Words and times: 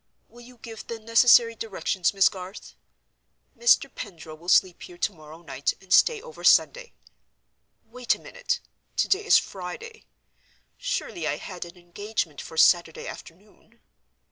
Will 0.29 0.41
you 0.41 0.57
give 0.57 0.87
the 0.87 0.97
necessary 0.97 1.53
directions, 1.53 2.11
Miss 2.11 2.27
Garth? 2.27 2.73
Mr. 3.55 3.87
Pendril 3.93 4.35
will 4.35 4.49
sleep 4.49 4.81
here 4.81 4.97
to 4.97 5.13
morrow 5.13 5.43
night, 5.43 5.75
and 5.79 5.93
stay 5.93 6.19
over 6.19 6.43
Sunday.—Wait 6.43 8.15
a 8.15 8.19
minute! 8.19 8.61
Today 8.95 9.23
is 9.23 9.37
Friday. 9.37 10.05
Surely 10.79 11.27
I 11.27 11.35
had 11.37 11.65
an 11.65 11.77
engagement 11.77 12.41
for 12.41 12.57
Saturday 12.57 13.07
afternoon?" 13.07 13.79